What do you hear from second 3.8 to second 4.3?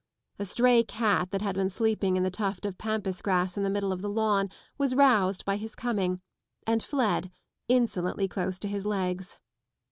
of the